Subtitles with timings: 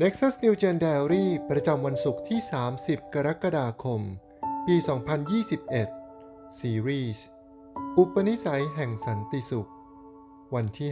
[0.00, 2.40] Nexus New Gen Diary ประจำวันศุกร์ที่
[2.76, 4.00] 30 กรกฎาคม
[4.66, 4.76] ปี
[5.82, 7.18] 2021 Series
[7.96, 9.70] อุปนิสัยแห่งสันติสุข
[10.54, 10.90] วันที่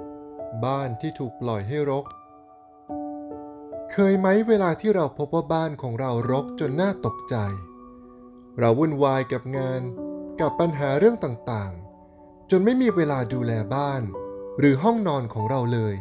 [0.00, 2.04] 5 บ้านที่ถูกปล่อยให้รก
[3.92, 7.36] เคยไหมเวลาที่เราพบว่าบ้านของเรารกจนน่าตกใจ
[8.58, 9.82] เราวุ่นวายกับงาน
[10.40, 14.02] กับปัญหาเรื่องต่างๆ จนไม่มีเวลาดูแลบ้าน
[14.58, 15.96] หรือห้องนอนของเราเลย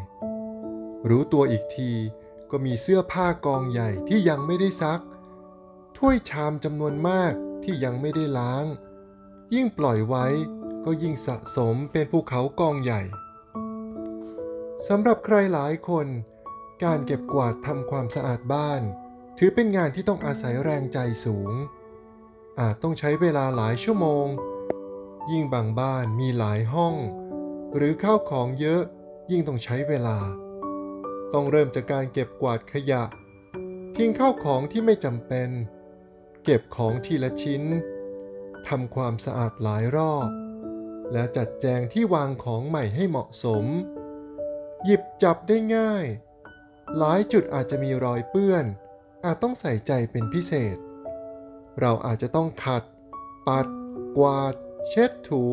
[1.10, 1.92] รู้ตัวอีกที
[2.52, 5.02] ก็มีเสื้อผ้ากองใหญ่ที่ยังไม่ได้ซัก
[5.98, 8.66] ถ้วยชามจำนวนมากที่ยังไม่ได้ล้าง
[9.54, 10.26] ยิ่งปล่อยไว้
[10.86, 13.02] ก็ยิ่งสะสมเป็นภูเขากองใหญ่
[14.88, 16.08] สำหรับใครหลายคน
[16.84, 18.82] การเก็บกวาดทำความสะอาดบ้าน
[19.38, 21.52] ถือเป็นงานที่ต้องอาศัยแรงใจสูง
[22.60, 24.28] อาจต้องใช้เวลาหลายชั่วโมง
[25.32, 26.96] ยิ่งบางบ้านมีหลายห้อง
[27.76, 28.82] หรือข้าวของเยอะ
[29.32, 30.18] ยิ่งต้องใช้เวลา
[31.34, 33.04] ต้องเริ่มจากการเก็บกวาดขยะ
[33.96, 35.50] ทิ้งข้าวของที่ไม่จำเป็น
[36.44, 37.64] เก็บของทีละชิ้น
[38.68, 40.30] ทำความสะอาดหลายรอบ
[41.14, 43.66] และจัดแจงที่วางของใหม่ให้เหมาะสม
[44.84, 46.06] หยิบจับได้ง่าย
[46.98, 48.66] หลายจุดอาจจะมีรอยเปื้อน
[49.26, 50.78] อาจต้องใส่ใจเป็นพิเศษ
[51.80, 52.84] เราอาจจะต้องขัด
[53.48, 53.68] ปัด
[54.18, 54.54] กวาด
[54.90, 55.46] เช็ดถู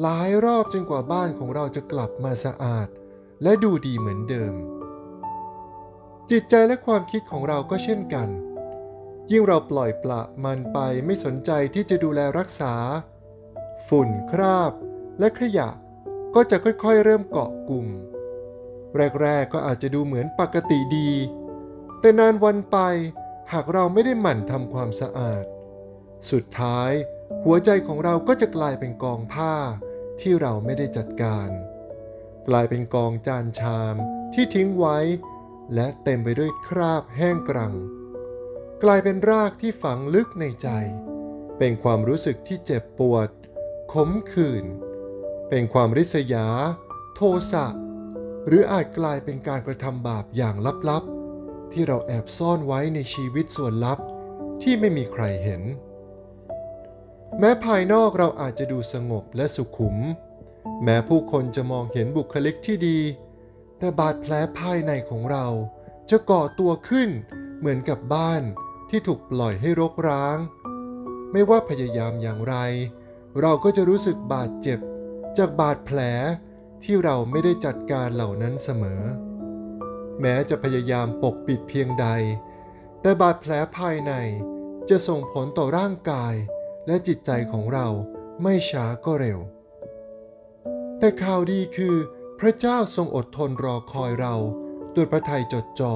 [0.00, 2.88] หลายรอบจนกว่าบ้านของเราจะกลับมาสะอาด
[3.42, 4.54] และดูดีเหมือนเดิม
[6.30, 8.28] จิตใจและความคิดของเราก็เช่นกัน
[9.30, 12.74] ยิ่งเราปล่อยปละมันไปไม่สนใจที่จะดูแลรักษา
[13.88, 14.72] ฝุ่นคราบ
[15.18, 15.68] และขยะ
[16.34, 17.86] ก็จะค่อยๆ เริ่มเกาะกลุ่ม
[19.22, 21.10] แรกๆก็อาจจะดูเหมือนปกติดี
[22.00, 22.78] แต่นานวันไป
[23.52, 25.44] หากเราไม่ได้หมั่นทำความสะอาด
[26.30, 26.90] สุดท้าย
[27.44, 29.54] หัวใจของเราก็จะกลายเป็นกองผ้า
[30.20, 31.48] ที่เราไม่ได้จัดการ
[32.48, 33.94] กลายเป็นกองจานชาม
[34.34, 34.98] ที่ทิ้งไว้
[35.74, 37.74] และเต็มไปด้วยคราบแห้งกรัง
[38.82, 40.68] กลายเป็นรากที่ฝังลึกในใจ
[41.58, 43.28] เป็นความรู้สึกที่เจ็บปวด
[43.92, 44.64] ขมขื่น
[45.48, 46.46] เป็นความริษยา
[47.14, 47.20] โท
[47.52, 47.66] สะ
[48.46, 50.56] หรืออาจกลายเป็นการกระทำบาปอย่าง
[50.90, 53.98] ลับๆ ที่เราแอบซ่อนไว้ในชีวิตส่วนลับ
[54.62, 55.62] ที่ไม่มีใครเห็น
[57.38, 59.96] แม้ภายนอกเราอาจจะดูสงบและสุขุม
[60.82, 62.98] แม้ผู้คนจะมองเห็นบุคลิกที่ดี
[63.78, 65.46] แต่บาดแผลภายในของเรา
[66.10, 67.10] จะก่อตัวขึ้น
[67.58, 68.42] เหมือนกับบ้าน
[68.90, 70.38] ที่ถูกปล่อยให้รกร้าง
[71.32, 72.56] ไม่ว่าพยายามอย่างไร
[73.40, 74.78] เราก็จะรู้สึกบาดเจ็บ
[75.38, 75.98] จากบาดแผล
[76.84, 79.02] ที่เราไม่ได้จัดการเหล่านั้นเสมอ
[80.20, 82.06] แม้จะพยายามปกปิดเพียงใด
[83.00, 84.12] แต่บาดแผลภายใน
[84.90, 86.34] จะส่งผลต่อร่างกาย
[86.86, 87.86] และจิตใจของเรา
[88.42, 89.38] ไม่ช้าก็เร็ว
[90.98, 91.96] แต่ข่าวดีคือ
[92.40, 94.34] พระเจ้าทรงอดทนรอคอยเรา
[94.94, 95.94] ด้วยพระทัยจดจอ่อ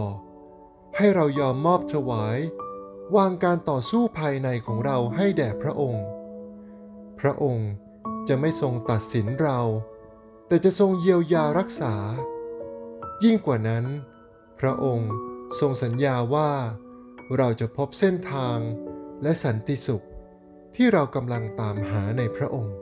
[0.97, 2.39] ให้เรายอมมอบถวาย
[3.17, 6.05] วางการต่อสู้ภายในของเราให้แด่พระองค์
[7.21, 7.71] พระองค์
[8.29, 9.61] จะไม่ทรงตัดสินเรา
[10.47, 11.95] แต่จะทรงเยียวยารักษา
[13.25, 13.85] ยิ่งกว่านั้น
[14.61, 15.11] พระองค์
[15.61, 16.53] ทรงสัญญาว่า
[17.37, 18.59] เราจะพบเส้นทาง
[19.23, 20.07] และสันติสุข
[20.77, 22.75] ที่เรากำลังตามหาในพระองค์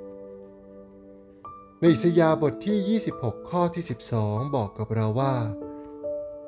[1.81, 3.85] ในอิสยาบทที่ 26 ข้อที่
[4.19, 5.37] 12 บอกกับเราว่า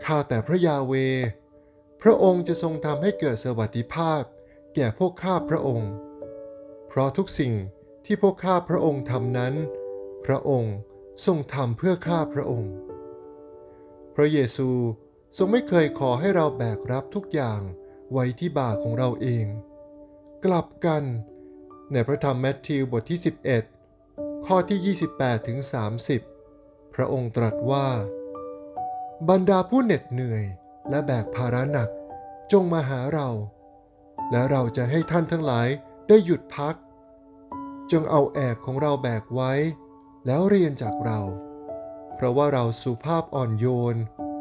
[0.05, 0.93] ข้าแต่พระยาเว
[2.03, 4.23] พระองค์จะทรงทำให้เกิดสวัสดิภาพ
[4.75, 5.91] แก่พวกข้าพระองค์
[6.89, 7.55] เพราะทุกสิ่ง
[8.05, 9.55] ที่พวกข้าพระองค์ทำนั้น
[10.27, 10.75] พระองค์
[11.27, 12.73] ทรงทำเพื่อข้าพระองค์
[14.15, 14.71] พระเยซู
[15.37, 17.61] ทรงไม่เคยขอให้เราแบกรับทุกอย่าง
[18.13, 19.47] ไว้ที่บ่าของเราเอง
[20.45, 21.03] กลับกัน
[21.93, 23.80] ในพระธรรมแมทธิวบทที่ 11
[24.53, 25.59] ข้อที่ 28ถึง
[26.27, 27.89] 30 พระองค์ตรัสว่า
[29.29, 30.45] บรรดาผู้เหน็ดเหนื่อย
[30.91, 31.89] และแบกภาระหนัก
[32.53, 33.29] จงมาหาเรา
[34.31, 35.69] และเราจะให้ท่านทั้งหลาย
[36.09, 36.75] ได้หยุดพัก
[37.93, 39.53] จงเอาแอกของเราแบกไว้
[40.27, 41.21] แล้วเรียนจากเรา
[42.15, 43.97] เพราะว่าเราสุภาพอ่อนโยน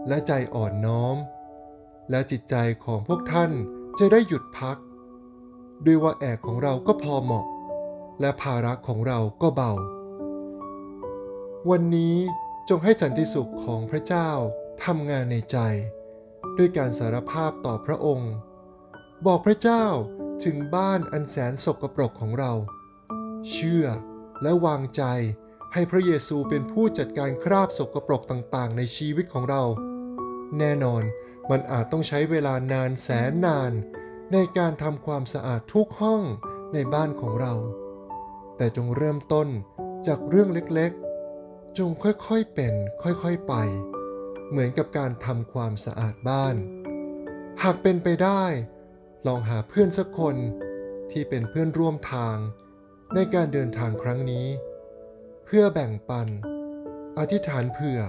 [0.07, 1.17] และใจอ่อนน้อม
[2.09, 3.51] และจิตใจของพวกท่าน
[4.00, 4.77] จะได้หยุดพัก
[5.85, 7.45] ด้วยว่าแอกของเราก็พอเหมาะ
[8.21, 9.73] และภาระของเราก็เบา
[11.69, 12.18] วันนี้
[12.69, 14.30] จงให้สันติสุขของพระเจ้า
[14.86, 15.57] ทำงานในใจ
[16.57, 18.33] ด้วยการสารภาพต่อพระองค์
[19.25, 19.86] บอกพระเจ้า
[20.44, 22.54] ถึงบ้านอันแสนสกปรกของเรา
[23.51, 23.86] เชื่อ
[24.42, 25.04] และวางใจ
[25.74, 29.63] ให้พระเยซูเป็นผู้จัดการคราบสกปรกต่างๆ ในชีวิตของเรา
[30.57, 31.04] แน่นอน
[31.50, 33.71] มันอาจต้องใช้เวลานานแสนนาน
[34.33, 36.24] ในการทำความสะอาดทุกห้อง
[36.74, 37.54] ในบ้านของเรา
[38.57, 39.48] แต่จงเริ่มต้น
[40.07, 41.08] จากเรื่องเล็กๆ
[41.77, 42.74] จงค่อยๆเป็น
[43.04, 43.54] ค่อยๆไป
[44.50, 46.56] เหมือนกับการทำความสะอาดบ้าน
[47.63, 48.44] หากเป็นไปได้
[49.27, 50.36] ลองหาเพื่อนสักคน
[51.12, 52.38] ที่เป็นเพื่อนร่วมทาง
[53.13, 54.48] ในการเดินทางครั้งนี้
[55.45, 56.27] เพื่อแบ่งปัน
[57.18, 58.01] อธิษฐานเผื่อ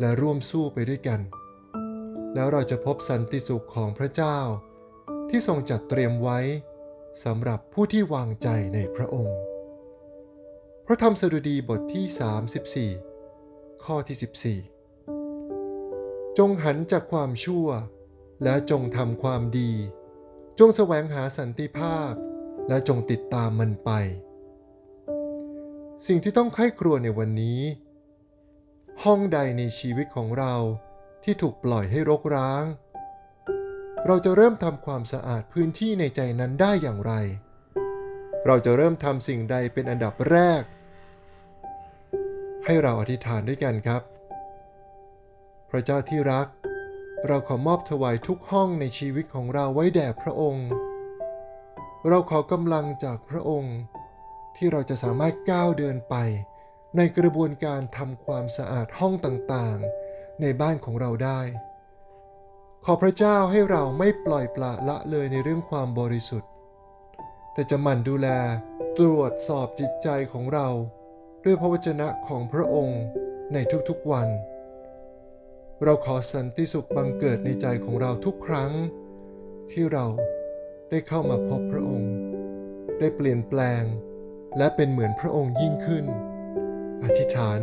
[0.00, 1.20] และร่วมสู้ไปด้วยกัน
[2.34, 4.38] แล้วเราจะพบสันติสุขของพระเจ้า
[5.30, 6.38] ที่ทรงจัดเตรียมไว้
[7.24, 9.38] สำหรับผู้ที่วางใจในพระองค์
[10.88, 17.68] พระธรรมสดุดีบทที่ 34 ข้อที่ 14 จงหันจากความชั่ว
[18.42, 19.72] และจงทำความดี
[20.58, 22.12] จงแสวงหาสันติภาพ
[22.68, 23.90] และจงติดตามมันไป
[26.06, 27.60] สิ่งที่ต้องไข้ครัวในวันนี้
[29.04, 30.54] ห้องใดในชีวิตของเรา
[31.24, 32.64] ที่ถูกปล่อยให้รกร้าง
[34.06, 37.14] เราจะเริ่มทำความสะอาดพื้นที่ในใจนั้นได้อย่างไร
[38.46, 40.62] เราจะเริ่มทำสิ่งใดเป็นอันดับแรก
[42.68, 44.02] ให้เราอธิษฐานด้วยกันครับ
[45.70, 46.48] พระเจ้าที่รัก
[47.26, 50.68] เราขอมอบถวายทุกห้องในชีวิตของเราไว้แด่พระองค์
[52.08, 53.76] เราขอกำลังจากพระองค์
[54.56, 56.14] ที่เราจะสามารถก้าวเดินไป
[56.96, 61.40] ในกระบวนการทำความสะอาดห้องต่างๆ ในบ้านของเราได้
[62.84, 66.50] ขอพระเจ้าให้เราไม่ปล่อยปละละเลยในเรื่องความบริสุทธิ์
[67.52, 68.28] แต่จะหมั่นดูแล
[68.98, 70.68] ตรวจสอบจิตใจของเรา
[71.48, 73.02] ด้วยพระวจนะของพระองค์
[73.52, 73.58] ใน
[73.88, 74.28] ทุกๆวัน
[75.84, 78.72] เราขอสันติสุขบังเกิดในใจของเราทุกครั้ง
[79.70, 80.06] ที่เรา
[80.90, 82.12] ได้เข้ามาพบพระองค์
[82.98, 83.82] ได้เปลี่ยนแปลง
[84.58, 86.04] และเป็นเหมือนพระองค์ยิ่งขึ้น
[87.02, 87.58] อธิษฐาน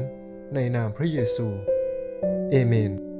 [0.55, 1.47] ในนามพระเยซู
[2.51, 3.12] เอเมน